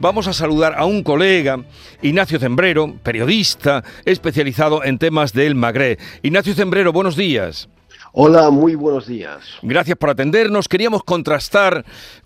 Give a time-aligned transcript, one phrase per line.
[0.00, 1.64] vamos a saludar a un colega,
[2.02, 5.98] Ignacio Zembrero, periodista especializado en temas del Magreb.
[6.22, 7.68] Ignacio Zembrero, buenos días.
[8.12, 9.40] Hola, muy buenos días.
[9.62, 10.68] Gracias por atendernos.
[10.68, 11.84] Queríamos contrastar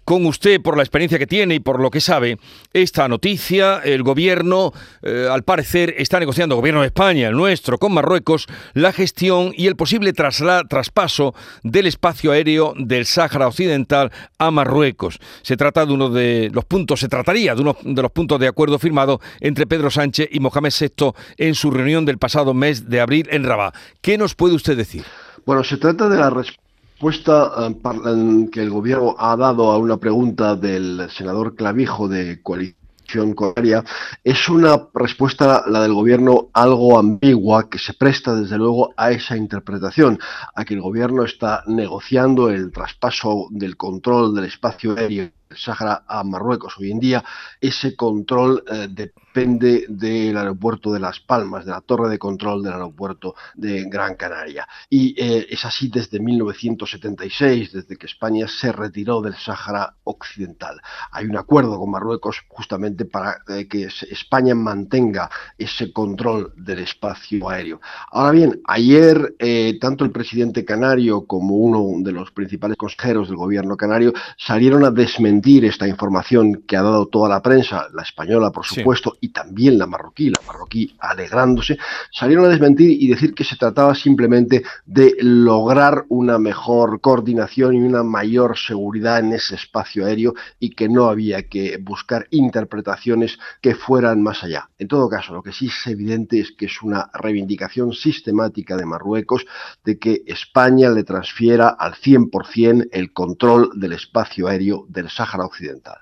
[0.08, 2.38] con usted, por la experiencia que tiene y por lo que sabe,
[2.72, 3.80] esta noticia.
[3.84, 8.46] El gobierno, eh, al parecer, está negociando, el gobierno de España, el nuestro, con Marruecos,
[8.72, 15.18] la gestión y el posible traspaso del espacio aéreo del Sáhara Occidental a Marruecos.
[15.42, 18.48] Se trata de uno de los puntos, se trataría de uno de los puntos de
[18.48, 23.00] acuerdo firmado entre Pedro Sánchez y Mohamed VI en su reunión del pasado mes de
[23.00, 23.74] abril en Rabat.
[24.00, 25.04] ¿Qué nos puede usted decir?
[25.44, 30.56] Bueno, se trata de la respuesta eh, que el gobierno ha dado a una pregunta
[30.56, 33.84] del senador Clavijo de Coalición Canaria.
[34.22, 39.36] Es una respuesta, la del gobierno, algo ambigua, que se presta desde luego a esa
[39.36, 40.18] interpretación,
[40.54, 46.24] a que el gobierno está negociando el traspaso del control del espacio aéreo Sáhara a
[46.24, 46.76] Marruecos.
[46.78, 47.24] Hoy en día
[47.60, 52.72] ese control eh, depende del aeropuerto de Las Palmas, de la torre de control del
[52.72, 54.66] aeropuerto de Gran Canaria.
[54.90, 60.80] Y eh, es así desde 1976, desde que España se retiró del Sáhara Occidental.
[61.12, 67.48] Hay un acuerdo con Marruecos justamente para eh, que España mantenga ese control del espacio
[67.48, 67.80] aéreo.
[68.10, 69.36] Ahora bien, ayer
[69.80, 74.90] tanto el presidente canario como uno de los principales consejeros del gobierno canario salieron a
[74.90, 79.78] desmentir esta información que ha dado toda la prensa, la española por supuesto, y también
[79.78, 81.78] la marroquí, la marroquí alegrándose,
[82.12, 87.78] salieron a desmentir y decir que se trataba simplemente de lograr una mejor coordinación y
[87.78, 93.74] una mayor seguridad en ese espacio aéreo y que no había que buscar interpretaciones que
[93.74, 94.68] fueran más allá.
[94.78, 98.86] En todo caso, lo que sí es evidente es que es una reivindicación sistemática de
[98.86, 99.46] Marruecos
[99.84, 105.98] de que España le transfiera al 100% el control del espacio aéreo del Sáhara Occidental.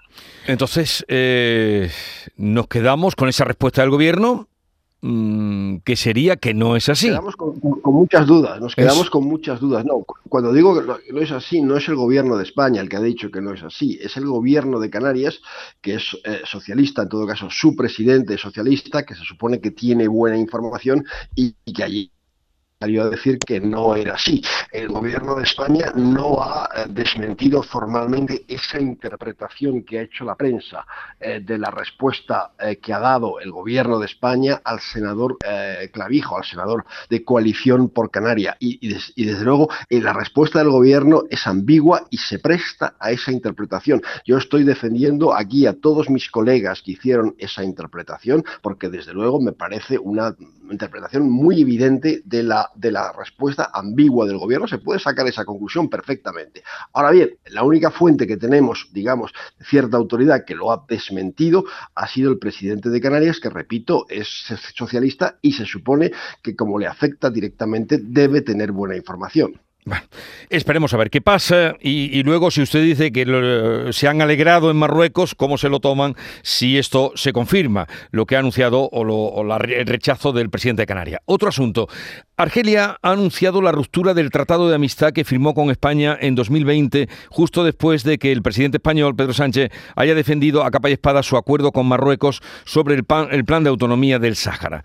[0.46, 1.90] Entonces, eh,
[2.36, 4.48] nos quedamos con esa respuesta del gobierno
[5.02, 7.08] mm, que sería que no es así.
[7.08, 9.84] Nos quedamos con, muchas dudas, nos quedamos con muchas dudas.
[9.84, 12.96] No, cuando digo que no, es así, no es el gobierno de España el que
[12.96, 15.40] ha dicho que no es así, es el gobierno de Canarias,
[15.80, 19.72] que es eh, socialista, en todo caso su presidente es socialista, que se supone que
[19.72, 21.04] tiene buena información
[21.34, 22.12] y que allí
[22.78, 24.42] salió a decir que no era así.
[24.70, 30.34] El gobierno de España no ha eh, desmentido formalmente esa interpretación que ha hecho la
[30.34, 30.84] prensa
[31.18, 35.38] eh, de la respuesta eh, que ha dado el gobierno de España al senador
[35.92, 38.56] Clavijo, al senador de Coalición por Canaria.
[38.60, 44.02] Y, desde luego la respuesta del gobierno es ambigua y se presta a esa interpretación.
[44.24, 49.40] Yo estoy defendiendo aquí a todos mis colegas que hicieron esa interpretación porque desde luego
[49.40, 50.34] me parece una
[50.70, 55.44] interpretación muy evidente de la de la respuesta ambigua del gobierno, se puede sacar esa
[55.44, 56.62] conclusión perfectamente.
[56.92, 62.06] Ahora bien, la única fuente que tenemos, digamos, cierta autoridad que lo ha desmentido ha
[62.08, 64.28] sido el presidente de Canarias, que repito, es
[64.74, 66.12] socialista y se supone
[66.42, 69.60] que como le afecta directamente debe tener buena información.
[69.88, 70.02] Bueno,
[70.50, 74.76] esperemos a ver qué pasa y, luego si usted dice que se han alegrado en
[74.76, 77.86] Marruecos, ¿cómo se lo toman si esto se confirma?
[78.10, 81.20] Lo que ha anunciado o, el rechazo del presidente de Canarias.
[81.24, 81.86] Otro asunto.
[82.36, 87.08] Argelia ha anunciado la ruptura del tratado de amistad que firmó con España en 2020,
[87.30, 91.22] justo después de que el presidente español, Pedro Sánchez, haya defendido a capa y espada
[91.22, 94.82] su acuerdo con Marruecos sobre el, el plan de autonomía del Sáhara.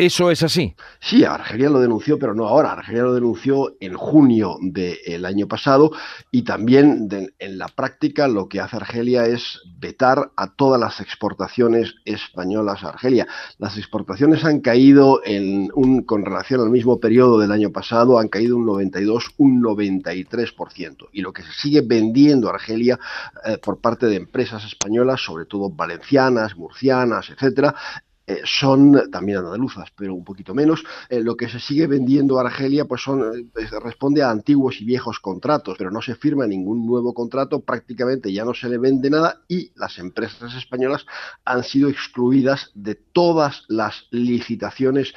[0.00, 0.74] ¿Eso es así?
[0.98, 2.72] Sí, Argelia lo denunció, pero no ahora.
[2.72, 5.90] Argelia lo denunció en junio del año pasado
[6.30, 7.06] y también
[7.38, 12.88] en la práctica lo que hace Argelia es vetar a todas las exportaciones españolas a
[12.88, 13.26] Argelia.
[13.58, 18.28] Las exportaciones han caído en un, con relación al mismo periodo del año pasado, han
[18.28, 21.08] caído un 92, un 93%.
[21.12, 22.98] Y lo que se sigue vendiendo Argelia
[23.44, 27.74] eh, por parte de empresas españolas, sobre todo valencianas, murcianas, etcétera,
[28.30, 30.84] eh, son también andaluzas, pero un poquito menos.
[31.08, 34.84] Eh, lo que se sigue vendiendo a Argelia pues son, eh, responde a antiguos y
[34.84, 39.10] viejos contratos, pero no se firma ningún nuevo contrato, prácticamente ya no se le vende
[39.10, 41.06] nada y las empresas españolas
[41.44, 45.12] han sido excluidas de todas las licitaciones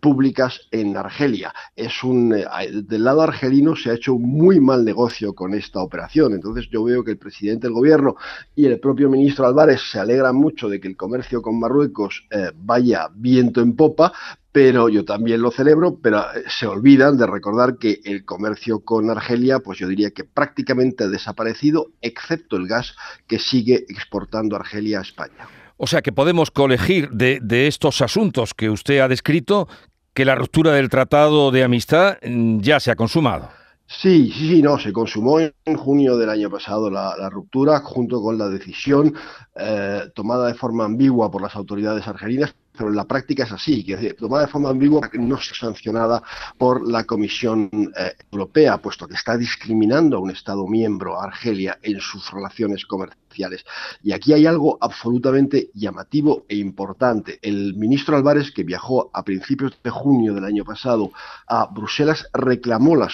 [0.00, 1.54] públicas en Argelia.
[1.76, 6.32] Es un, del lado argelino se ha hecho un muy mal negocio con esta operación,
[6.32, 8.16] entonces yo veo que el presidente del gobierno
[8.56, 12.26] y el propio ministro Álvarez se alegran mucho de que el comercio con Marruecos
[12.58, 14.12] vaya viento en popa,
[14.52, 19.10] pero yo también lo celebro, pero eh, se olvidan de recordar que el comercio con
[19.10, 22.94] Argelia, pues yo diría que prácticamente ha desaparecido, excepto el gas
[23.26, 25.48] que sigue exportando Argelia a España.
[25.76, 29.68] O sea que podemos colegir de, de estos asuntos que usted ha descrito
[30.14, 33.50] que la ruptura del tratado de amistad mm, ya se ha consumado.
[33.88, 38.36] Sí, sí, sí, no, se consumó en junio del año pasado la, ruptura junto con
[38.36, 39.14] la decisión
[39.54, 43.84] eh, tomada de forma ambigua por las autoridades argelinas pero en la práctica es así,
[43.84, 46.22] que tomada de forma ambigua no está sancionada
[46.58, 52.00] por la Comisión eh, Europea, puesto que está discriminando a un Estado miembro, Argelia, en
[52.00, 53.64] sus relaciones comerciales.
[54.02, 57.38] Y aquí hay algo absolutamente llamativo e importante.
[57.42, 61.12] El ministro Álvarez, que viajó a principios de junio del año pasado
[61.46, 63.08] a Bruselas, reclamó la,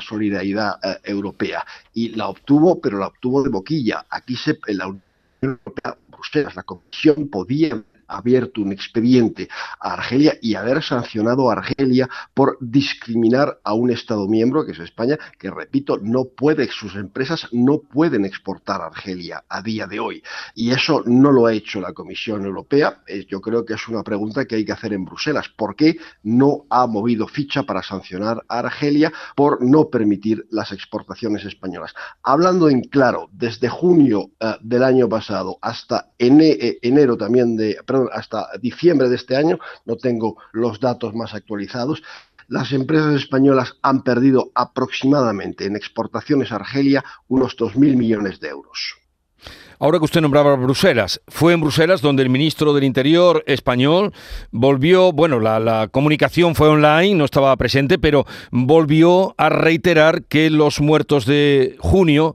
[0.00, 4.06] solidaridad eh, europea y la obtuvo, pero la obtuvo de boquilla.
[4.10, 5.02] Aquí se, en la Unión
[5.40, 9.48] Europea, Bruselas, la Comisión podía abierto un expediente
[9.80, 14.78] a Argelia y haber sancionado a Argelia por discriminar a un Estado miembro, que es
[14.78, 20.00] España, que repito, no puede, sus empresas no pueden exportar a Argelia a día de
[20.00, 20.22] hoy.
[20.54, 23.02] Y eso no lo ha hecho la Comisión Europea.
[23.28, 25.48] Yo creo que es una pregunta que hay que hacer en Bruselas.
[25.56, 31.44] ¿Por qué no ha movido ficha para sancionar a Argelia por no permitir las exportaciones
[31.44, 31.94] españolas?
[32.22, 37.76] Hablando en claro, desde junio eh, del año pasado hasta eh, enero también de,
[38.12, 42.02] hasta diciembre de este año, no tengo los datos más actualizados,
[42.48, 48.96] las empresas españolas han perdido aproximadamente en exportaciones a Argelia unos 2.000 millones de euros.
[49.80, 54.12] Ahora que usted nombraba Bruselas, fue en Bruselas donde el ministro del Interior español
[54.50, 60.80] volvió, bueno, la, comunicación fue online, no estaba presente, pero volvió a reiterar que los
[60.80, 62.34] muertos de junio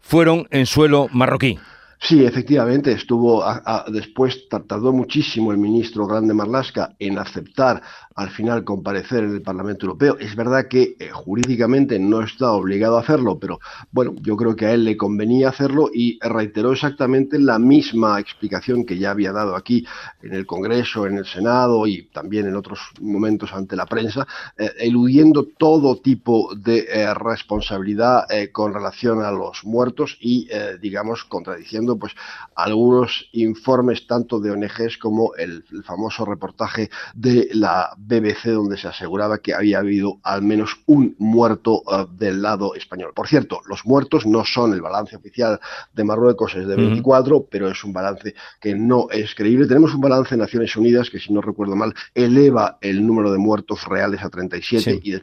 [0.00, 1.60] fueron en suelo marroquí.
[2.02, 3.44] Sí, efectivamente, estuvo
[3.88, 7.82] después, tardó muchísimo el ministro Grande Marlasca en aceptar
[8.20, 10.18] al final comparecer en el Parlamento Europeo.
[10.18, 13.60] Es verdad que eh, jurídicamente no está obligado a hacerlo, pero
[13.92, 18.84] bueno, yo creo que a él le convenía hacerlo y reiteró exactamente la misma explicación
[18.84, 19.86] que ya había dado aquí
[20.22, 24.26] en el Congreso, en el Senado y también en otros momentos ante la prensa,
[24.58, 30.48] eh, eludiendo todo tipo de eh, responsabilidad con relación a los muertos y,
[30.80, 32.12] digamos, contradiciendo pues
[32.54, 39.38] algunos informes tanto de ONGs como el famoso reportaje de la BBC donde se aseguraba
[39.38, 43.12] que había habido al menos un muerto eh, del lado español.
[43.14, 45.60] Por cierto, los muertos no son el balance oficial
[45.92, 49.66] de Marruecos, es de 24, pero es un balance que no es creíble.
[49.66, 53.38] Tenemos un balance de Naciones Unidas que, si no recuerdo mal, eleva el número de
[53.38, 55.14] muertos reales a 37 y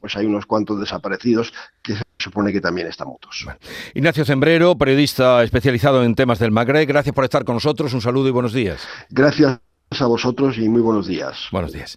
[0.00, 1.52] pues hay unos cuantos desaparecidos
[1.82, 3.46] que se supone que también están mutos.
[3.94, 7.92] Ignacio Zembrero, periodista especializado en temas del Magreb, gracias por estar con nosotros.
[7.92, 8.86] Un saludo y buenos días.
[9.10, 9.58] Gracias
[9.90, 11.48] a vosotros y muy buenos días.
[11.52, 11.96] Buenos días.